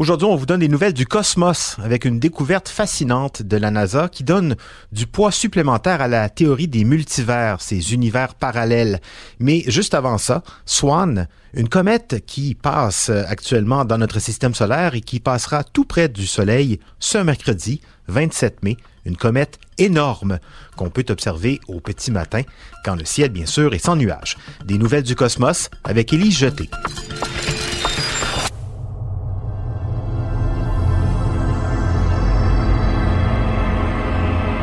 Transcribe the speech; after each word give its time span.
Aujourd'hui, 0.00 0.26
on 0.26 0.34
vous 0.34 0.46
donne 0.46 0.60
des 0.60 0.68
nouvelles 0.68 0.94
du 0.94 1.04
cosmos 1.04 1.76
avec 1.84 2.06
une 2.06 2.18
découverte 2.18 2.70
fascinante 2.70 3.42
de 3.42 3.58
la 3.58 3.70
NASA 3.70 4.08
qui 4.08 4.24
donne 4.24 4.56
du 4.92 5.06
poids 5.06 5.30
supplémentaire 5.30 6.00
à 6.00 6.08
la 6.08 6.30
théorie 6.30 6.68
des 6.68 6.84
multivers, 6.84 7.60
ces 7.60 7.92
univers 7.92 8.34
parallèles. 8.34 9.02
Mais 9.40 9.62
juste 9.66 9.92
avant 9.92 10.16
ça, 10.16 10.42
Swan, 10.64 11.28
une 11.52 11.68
comète 11.68 12.24
qui 12.24 12.54
passe 12.54 13.10
actuellement 13.10 13.84
dans 13.84 13.98
notre 13.98 14.20
système 14.20 14.54
solaire 14.54 14.94
et 14.94 15.02
qui 15.02 15.20
passera 15.20 15.64
tout 15.64 15.84
près 15.84 16.08
du 16.08 16.26
Soleil 16.26 16.80
ce 16.98 17.18
mercredi 17.18 17.82
27 18.08 18.62
mai, 18.62 18.78
une 19.04 19.18
comète 19.18 19.58
énorme 19.76 20.38
qu'on 20.76 20.88
peut 20.88 21.04
observer 21.10 21.60
au 21.68 21.80
petit 21.80 22.10
matin 22.10 22.40
quand 22.86 22.96
le 22.96 23.04
ciel 23.04 23.28
bien 23.28 23.44
sûr 23.44 23.74
est 23.74 23.84
sans 23.84 23.96
nuages. 23.96 24.38
Des 24.64 24.78
nouvelles 24.78 25.02
du 25.02 25.14
cosmos 25.14 25.68
avec 25.84 26.14
Élise 26.14 26.38
Jeté. 26.38 26.70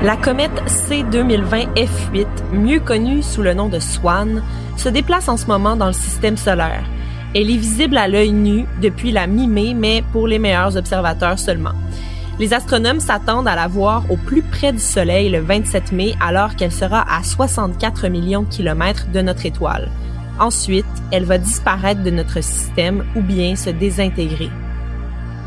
La 0.03 0.15
comète 0.15 0.51
C2020 0.67 1.73
F8, 1.73 2.27
mieux 2.53 2.79
connue 2.79 3.23
sous 3.23 3.41
le 3.41 3.55
nom 3.55 3.67
de 3.67 3.79
Swan, 3.79 4.43
se 4.77 4.89
déplace 4.89 5.27
en 5.27 5.37
ce 5.37 5.47
moment 5.47 5.75
dans 5.75 5.87
le 5.87 5.93
système 5.93 6.37
solaire. 6.37 6.83
Elle 7.33 7.49
est 7.49 7.57
visible 7.57 7.97
à 7.97 8.07
l'œil 8.07 8.31
nu 8.31 8.67
depuis 8.79 9.11
la 9.11 9.25
mi-mai, 9.25 9.73
mais 9.73 10.03
pour 10.11 10.27
les 10.27 10.37
meilleurs 10.37 10.77
observateurs 10.77 11.39
seulement. 11.39 11.73
Les 12.37 12.53
astronomes 12.53 12.99
s'attendent 12.99 13.47
à 13.47 13.55
la 13.55 13.67
voir 13.67 14.03
au 14.11 14.17
plus 14.17 14.43
près 14.43 14.71
du 14.71 14.79
Soleil 14.79 15.31
le 15.31 15.39
27 15.39 15.91
mai 15.91 16.15
alors 16.21 16.55
qu'elle 16.55 16.71
sera 16.71 17.04
à 17.11 17.23
64 17.23 18.07
millions 18.07 18.43
de 18.43 18.49
kilomètres 18.49 19.07
de 19.11 19.21
notre 19.21 19.48
étoile. 19.48 19.89
Ensuite, 20.39 20.85
elle 21.11 21.26
va 21.26 21.39
disparaître 21.39 22.04
de 22.04 22.11
notre 22.11 22.41
système 22.41 23.04
ou 23.15 23.21
bien 23.21 23.55
se 23.55 23.71
désintégrer. 23.71 24.51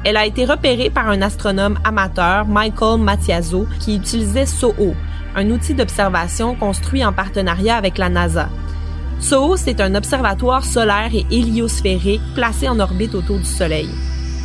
Elle 0.03 0.17
a 0.17 0.25
été 0.25 0.47
repérée 0.47 0.89
par 0.89 1.09
un 1.09 1.21
astronome 1.21 1.79
amateur, 1.85 2.47
Michael 2.47 3.01
Matiazo, 3.01 3.67
qui 3.81 3.97
utilisait 3.97 4.47
SOHO, 4.47 4.95
un 5.37 5.51
outil 5.51 5.75
d'observation 5.75 6.55
construit 6.55 7.05
en 7.05 7.13
partenariat 7.13 7.77
avec 7.77 7.99
la 7.99 8.09
NASA. 8.09 8.49
SOHO, 9.21 9.57
c'est 9.57 9.81
un 9.83 9.95
observatoire 9.95 10.65
solaire 10.65 11.11
et 11.13 11.27
héliosphérique 11.31 12.23
placé 12.35 12.67
en 12.67 12.81
orbite 12.81 13.15
autour 13.15 13.39
du 13.39 13.45
Soleil. 13.45 13.91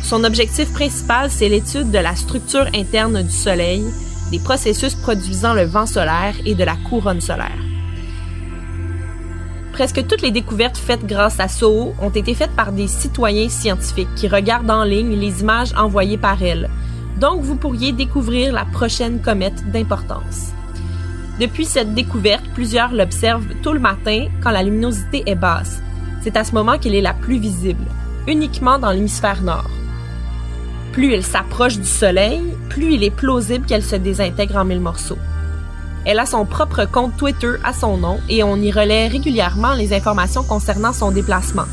Son 0.02 0.24
objectif 0.24 0.72
principal, 0.74 1.30
c'est 1.30 1.48
l'étude 1.48 1.90
de 1.90 1.98
la 1.98 2.14
structure 2.14 2.66
interne 2.74 3.22
du 3.22 3.32
Soleil, 3.32 3.82
des 4.30 4.38
processus 4.38 4.94
produisant 4.94 5.54
le 5.54 5.64
vent 5.64 5.86
solaire 5.86 6.34
et 6.44 6.54
de 6.54 6.64
la 6.64 6.76
couronne 6.76 7.22
solaire. 7.22 7.65
Presque 9.76 10.06
toutes 10.06 10.22
les 10.22 10.30
découvertes 10.30 10.78
faites 10.78 11.04
grâce 11.04 11.38
à 11.38 11.48
SOHO 11.48 11.94
ont 12.00 12.08
été 12.08 12.32
faites 12.32 12.56
par 12.56 12.72
des 12.72 12.86
citoyens 12.86 13.50
scientifiques 13.50 14.14
qui 14.16 14.26
regardent 14.26 14.70
en 14.70 14.84
ligne 14.84 15.14
les 15.14 15.42
images 15.42 15.74
envoyées 15.76 16.16
par 16.16 16.42
elle. 16.42 16.70
Donc, 17.20 17.42
vous 17.42 17.56
pourriez 17.56 17.92
découvrir 17.92 18.54
la 18.54 18.64
prochaine 18.64 19.20
comète 19.20 19.70
d'importance. 19.70 20.52
Depuis 21.38 21.66
cette 21.66 21.92
découverte, 21.92 22.42
plusieurs 22.54 22.94
l'observent 22.94 23.54
tôt 23.62 23.74
le 23.74 23.78
matin 23.78 24.28
quand 24.42 24.50
la 24.50 24.62
luminosité 24.62 25.24
est 25.26 25.34
basse. 25.34 25.82
C'est 26.22 26.38
à 26.38 26.44
ce 26.44 26.52
moment 26.52 26.78
qu'elle 26.78 26.94
est 26.94 27.02
la 27.02 27.12
plus 27.12 27.36
visible, 27.36 27.84
uniquement 28.26 28.78
dans 28.78 28.92
l'hémisphère 28.92 29.42
nord. 29.42 29.68
Plus 30.92 31.12
elle 31.12 31.22
s'approche 31.22 31.76
du 31.76 31.84
Soleil, 31.84 32.40
plus 32.70 32.94
il 32.94 33.04
est 33.04 33.10
plausible 33.10 33.66
qu'elle 33.66 33.84
se 33.84 33.96
désintègre 33.96 34.56
en 34.56 34.64
mille 34.64 34.80
morceaux. 34.80 35.18
Elle 36.06 36.20
a 36.20 36.24
son 36.24 36.46
propre 36.46 36.84
compte 36.84 37.16
Twitter 37.16 37.54
à 37.64 37.72
son 37.72 37.96
nom 37.96 38.20
et 38.28 38.44
on 38.44 38.56
y 38.56 38.70
relaie 38.70 39.08
régulièrement 39.08 39.74
les 39.74 39.92
informations 39.92 40.44
concernant 40.44 40.92
son 40.92 41.10
déplacement. 41.10 41.64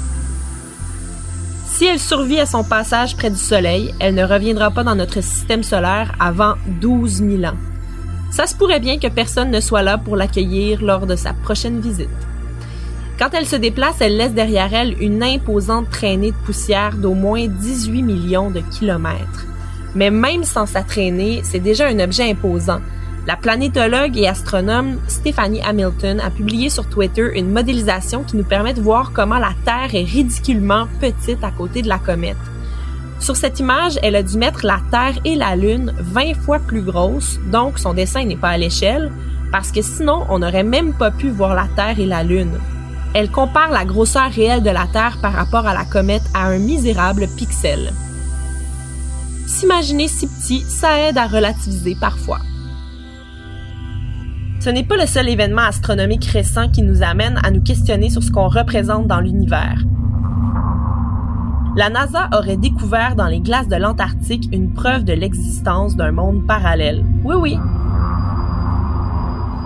Si 1.67 1.85
elle 1.85 1.99
survit 1.99 2.39
à 2.39 2.47
son 2.47 2.63
passage 2.63 3.15
près 3.15 3.29
du 3.29 3.37
Soleil, 3.37 3.93
elle 3.99 4.15
ne 4.15 4.25
reviendra 4.25 4.71
pas 4.71 4.83
dans 4.83 4.95
notre 4.95 5.21
système 5.21 5.61
solaire 5.61 6.15
avant 6.19 6.55
12 6.81 7.23
000 7.41 7.43
ans. 7.43 7.57
Ça 8.31 8.47
se 8.47 8.55
pourrait 8.55 8.79
bien 8.79 8.97
que 8.97 9.07
personne 9.07 9.51
ne 9.51 9.59
soit 9.59 9.83
là 9.83 9.99
pour 9.99 10.15
l'accueillir 10.15 10.81
lors 10.81 11.05
de 11.05 11.15
sa 11.15 11.33
prochaine 11.33 11.79
visite. 11.79 12.09
Quand 13.19 13.29
elle 13.33 13.45
se 13.45 13.55
déplace, 13.55 14.01
elle 14.01 14.17
laisse 14.17 14.33
derrière 14.33 14.73
elle 14.73 14.99
une 14.99 15.21
imposante 15.21 15.91
traînée 15.91 16.31
de 16.31 16.37
poussière 16.37 16.97
d'au 16.97 17.13
moins 17.13 17.45
18 17.45 18.01
millions 18.01 18.49
de 18.49 18.61
kilomètres. 18.61 19.45
Mais 19.93 20.09
même 20.09 20.43
sans 20.43 20.65
sa 20.65 20.81
traînée, 20.81 21.41
c'est 21.43 21.59
déjà 21.59 21.87
un 21.87 21.99
objet 21.99 22.27
imposant, 22.31 22.81
la 23.25 23.37
planétologue 23.37 24.17
et 24.17 24.27
astronome 24.27 24.99
Stephanie 25.07 25.61
Hamilton 25.61 26.19
a 26.19 26.29
publié 26.29 26.69
sur 26.69 26.89
Twitter 26.89 27.31
une 27.35 27.51
modélisation 27.51 28.23
qui 28.23 28.35
nous 28.35 28.43
permet 28.43 28.73
de 28.73 28.81
voir 28.81 29.11
comment 29.13 29.37
la 29.37 29.53
Terre 29.63 29.95
est 29.95 30.03
ridiculement 30.03 30.87
petite 30.99 31.43
à 31.43 31.51
côté 31.51 31.81
de 31.81 31.87
la 31.87 31.99
comète. 31.99 32.35
Sur 33.19 33.37
cette 33.37 33.61
image, 33.61 33.97
elle 34.03 34.17
a 34.17 34.23
dû 34.23 34.37
mettre 34.37 34.65
la 34.65 34.81
Terre 34.91 35.17
et 35.23 35.35
la 35.35 35.55
Lune 35.55 35.93
20 35.97 36.33
fois 36.33 36.59
plus 36.59 36.81
grosses, 36.81 37.39
donc 37.49 37.79
son 37.79 37.93
dessin 37.93 38.25
n'est 38.25 38.35
pas 38.35 38.49
à 38.49 38.57
l'échelle, 38.57 39.09
parce 39.53 39.71
que 39.71 39.81
sinon 39.81 40.25
on 40.29 40.39
n'aurait 40.39 40.63
même 40.63 40.93
pas 40.93 41.11
pu 41.11 41.29
voir 41.29 41.55
la 41.55 41.67
Terre 41.77 41.99
et 42.01 42.05
la 42.05 42.23
Lune. 42.23 42.59
Elle 43.13 43.31
compare 43.31 43.71
la 43.71 43.85
grosseur 43.85 44.29
réelle 44.31 44.63
de 44.63 44.69
la 44.69 44.87
Terre 44.87 45.19
par 45.21 45.31
rapport 45.31 45.65
à 45.65 45.73
la 45.73 45.85
comète 45.85 46.23
à 46.33 46.47
un 46.47 46.57
misérable 46.57 47.27
pixel. 47.37 47.93
S'imaginer 49.45 50.09
si 50.09 50.27
petit, 50.27 50.61
ça 50.67 50.99
aide 50.99 51.17
à 51.17 51.27
relativiser 51.27 51.95
parfois. 51.95 52.39
Ce 54.63 54.69
n'est 54.69 54.85
pas 54.85 54.95
le 54.95 55.05
seul 55.05 55.27
événement 55.27 55.63
astronomique 55.63 56.23
récent 56.23 56.69
qui 56.69 56.83
nous 56.83 57.03
amène 57.03 57.37
à 57.43 57.51
nous 57.51 57.61
questionner 57.61 58.09
sur 58.09 58.23
ce 58.23 58.31
qu'on 58.31 58.47
représente 58.47 59.07
dans 59.07 59.19
l'univers. 59.19 59.83
La 61.75 61.89
NASA 61.89 62.29
aurait 62.31 62.55
découvert 62.55 63.17
dans 63.17 63.27
les 63.27 63.41
glaces 63.41 63.67
de 63.67 63.75
l'Antarctique 63.75 64.47
une 64.53 64.71
preuve 64.71 65.03
de 65.03 65.11
l'existence 65.11 65.97
d'un 65.97 66.13
monde 66.13 66.47
parallèle. 66.47 67.03
Oui, 67.25 67.35
oui. 67.37 67.57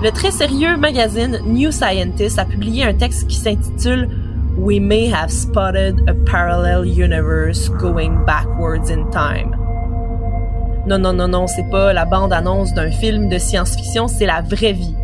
Le 0.01 0.09
très 0.09 0.31
sérieux 0.31 0.77
magazine 0.77 1.41
New 1.45 1.69
Scientist 1.69 2.39
a 2.39 2.45
publié 2.45 2.83
un 2.83 2.95
texte 2.95 3.27
qui 3.27 3.35
s'intitule 3.35 4.09
We 4.57 4.79
may 4.79 5.13
have 5.13 5.29
spotted 5.29 6.09
a 6.09 6.15
parallel 6.25 6.85
universe 6.87 7.69
going 7.69 8.25
backwards 8.25 8.89
in 8.89 9.11
time. 9.11 9.66
Non, 10.87 10.99
non, 10.99 11.11
non, 11.11 11.27
non, 11.27 11.47
c'est 11.47 11.69
pas 11.69 11.91
la 11.91 12.05
bande-annonce 12.05 12.73
d'un 12.73 12.89
film 12.89 13.27
de 13.27 13.37
science-fiction, 13.37 14.07
c'est 14.07 14.25
la 14.25 14.41
vraie 14.41 14.71
vie. 14.71 14.95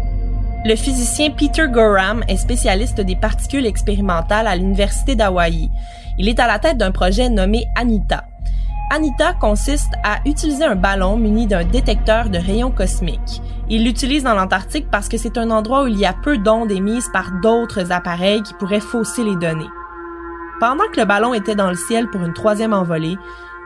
Le 0.63 0.77
physicien 0.77 1.29
Peter 1.31 1.67
Gorham 1.67 2.23
est 2.29 2.37
spécialiste 2.37 3.01
des 3.01 3.17
particules 3.17 3.65
expérimentales 3.65 4.47
à 4.47 4.55
l'Université 4.55 5.17
d'Hawaï. 5.17 5.69
Il 6.17 6.29
est 6.29 6.39
à 6.39 6.47
la 6.47 6.57
tête 6.57 6.77
d'un 6.77 6.91
projet 6.91 7.27
nommé 7.27 7.65
ANITA. 7.75 8.23
ANITA 8.95 9.33
consiste 9.41 9.91
à 10.05 10.19
utiliser 10.25 10.63
un 10.63 10.75
ballon 10.75 11.17
muni 11.17 11.47
d'un 11.47 11.65
détecteur 11.65 12.29
de 12.29 12.37
rayons 12.37 12.71
cosmiques. 12.71 13.41
Il 13.69 13.83
l'utilise 13.83 14.23
dans 14.23 14.35
l'Antarctique 14.35 14.89
parce 14.89 15.09
que 15.09 15.17
c'est 15.17 15.37
un 15.37 15.51
endroit 15.51 15.83
où 15.83 15.87
il 15.87 15.99
y 15.99 16.05
a 16.05 16.13
peu 16.13 16.37
d'ondes 16.37 16.71
émises 16.71 17.09
par 17.11 17.29
d'autres 17.41 17.91
appareils 17.91 18.41
qui 18.43 18.53
pourraient 18.53 18.79
fausser 18.79 19.25
les 19.25 19.35
données. 19.35 19.69
Pendant 20.61 20.87
que 20.93 21.01
le 21.01 21.05
ballon 21.05 21.33
était 21.33 21.55
dans 21.55 21.69
le 21.69 21.75
ciel 21.75 22.09
pour 22.09 22.21
une 22.21 22.31
troisième 22.31 22.71
envolée, 22.71 23.17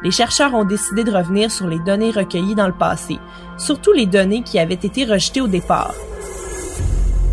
les 0.03 0.11
chercheurs 0.11 0.53
ont 0.53 0.63
décidé 0.63 1.03
de 1.03 1.11
revenir 1.11 1.51
sur 1.51 1.67
les 1.67 1.79
données 1.79 2.11
recueillies 2.11 2.55
dans 2.55 2.67
le 2.67 2.73
passé, 2.73 3.19
surtout 3.57 3.91
les 3.91 4.05
données 4.05 4.43
qui 4.43 4.59
avaient 4.59 4.73
été 4.73 5.05
rejetées 5.05 5.41
au 5.41 5.47
départ. 5.47 5.93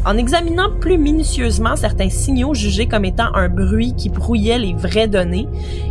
En 0.06 0.18
examinant 0.18 0.70
plus 0.70 0.98
minutieusement 0.98 1.76
certains 1.76 2.10
signaux 2.10 2.52
jugés 2.52 2.86
comme 2.86 3.06
étant 3.06 3.34
un 3.34 3.48
bruit 3.48 3.94
qui 3.94 4.10
brouillait 4.10 4.58
les 4.58 4.74
vraies 4.74 5.08
données, 5.08 5.48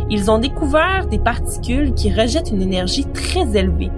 ils 0.08 0.30
ont 0.30 0.38
découvert 0.38 1.06
des 1.10 1.18
particules 1.18 1.94
qui 1.94 2.12
rejettent 2.12 2.50
une 2.50 2.62
énergie 2.62 3.06
très 3.06 3.56
élevée. 3.56 3.90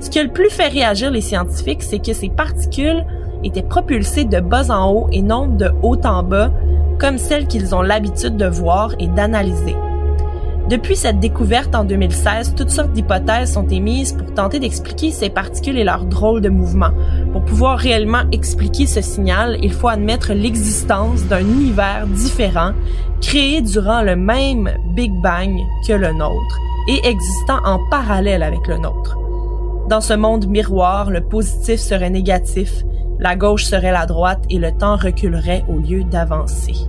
Ce 0.00 0.10
qui 0.10 0.18
a 0.18 0.24
le 0.24 0.32
plus 0.32 0.50
fait 0.50 0.68
réagir 0.68 1.10
les 1.10 1.22
scientifiques, 1.22 1.82
c'est 1.82 2.00
que 2.00 2.12
ces 2.12 2.28
particules 2.28 3.06
étaient 3.42 3.62
propulsées 3.62 4.24
de 4.24 4.40
bas 4.40 4.70
en 4.70 4.90
haut 4.90 5.08
et 5.10 5.22
non 5.22 5.46
de 5.46 5.70
haut 5.82 6.00
en 6.04 6.22
bas, 6.22 6.50
comme 6.98 7.16
celles 7.16 7.46
qu'ils 7.46 7.74
ont 7.74 7.82
l'habitude 7.82 8.36
de 8.36 8.46
voir 8.46 8.94
et 8.98 9.08
d'analyser. 9.08 9.76
Depuis 10.68 10.96
cette 10.96 11.20
découverte 11.20 11.74
en 11.74 11.84
2016, 11.84 12.54
toutes 12.54 12.70
sortes 12.70 12.92
d'hypothèses 12.92 13.52
sont 13.52 13.68
émises 13.68 14.14
pour 14.14 14.32
tenter 14.32 14.58
d'expliquer 14.58 15.10
ces 15.10 15.28
particules 15.28 15.76
et 15.76 15.84
leurs 15.84 16.06
drôles 16.06 16.40
de 16.40 16.48
mouvements. 16.48 16.92
Pour 17.32 17.44
pouvoir 17.44 17.78
réellement 17.78 18.22
expliquer 18.32 18.86
ce 18.86 19.02
signal, 19.02 19.58
il 19.62 19.74
faut 19.74 19.88
admettre 19.88 20.32
l'existence 20.32 21.24
d'un 21.24 21.40
univers 21.40 22.06
différent, 22.06 22.72
créé 23.20 23.60
durant 23.60 24.00
le 24.00 24.16
même 24.16 24.70
Big 24.94 25.12
Bang 25.22 25.54
que 25.86 25.92
le 25.92 26.12
nôtre, 26.14 26.58
et 26.88 27.06
existant 27.06 27.60
en 27.66 27.78
parallèle 27.90 28.42
avec 28.42 28.66
le 28.66 28.78
nôtre. 28.78 29.18
Dans 29.90 30.00
ce 30.00 30.14
monde 30.14 30.46
miroir, 30.46 31.10
le 31.10 31.20
positif 31.20 31.78
serait 31.78 32.08
négatif, 32.08 32.84
la 33.18 33.36
gauche 33.36 33.64
serait 33.64 33.92
la 33.92 34.06
droite 34.06 34.44
et 34.48 34.58
le 34.58 34.72
temps 34.72 34.96
reculerait 34.96 35.64
au 35.68 35.76
lieu 35.76 36.04
d'avancer. 36.04 36.88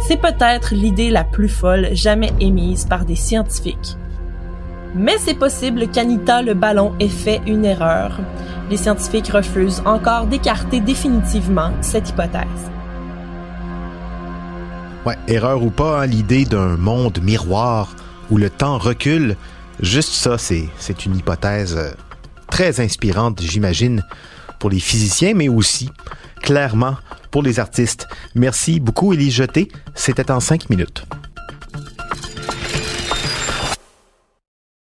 C'est 0.00 0.20
peut-être 0.20 0.74
l'idée 0.74 1.10
la 1.10 1.24
plus 1.24 1.48
folle 1.48 1.90
jamais 1.92 2.32
émise 2.40 2.84
par 2.86 3.04
des 3.04 3.14
scientifiques. 3.14 3.96
Mais 4.94 5.18
c'est 5.18 5.34
possible 5.34 5.88
qu'Anita 5.88 6.42
le 6.42 6.54
ballon 6.54 6.94
ait 6.98 7.08
fait 7.08 7.40
une 7.46 7.64
erreur. 7.64 8.18
Les 8.70 8.76
scientifiques 8.76 9.28
refusent 9.28 9.82
encore 9.84 10.26
d'écarter 10.26 10.80
définitivement 10.80 11.72
cette 11.80 12.08
hypothèse. 12.08 12.70
Ouais, 15.06 15.16
erreur 15.28 15.62
ou 15.62 15.70
pas, 15.70 16.02
hein, 16.02 16.06
l'idée 16.06 16.44
d'un 16.44 16.76
monde 16.76 17.20
miroir 17.22 17.94
où 18.30 18.36
le 18.36 18.50
temps 18.50 18.78
recule, 18.78 19.36
juste 19.80 20.12
ça, 20.12 20.38
c'est, 20.38 20.68
une 21.06 21.16
hypothèse 21.16 21.76
euh, 21.76 21.90
très 22.50 22.80
inspirante, 22.80 23.40
j'imagine, 23.40 24.04
pour 24.58 24.70
les 24.70 24.80
physiciens, 24.80 25.34
mais 25.34 25.48
aussi, 25.48 25.90
clairement, 26.40 26.96
pour 27.30 27.42
les 27.42 27.60
artistes. 27.60 28.08
Merci 28.34 28.80
beaucoup, 28.80 29.12
Élie 29.12 29.30
Jeté. 29.30 29.70
C'était 29.94 30.30
en 30.30 30.40
cinq 30.40 30.70
minutes. 30.70 31.04